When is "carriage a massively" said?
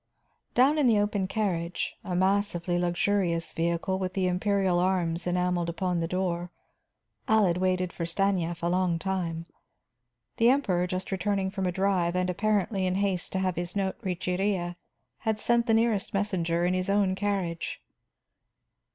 1.27-2.79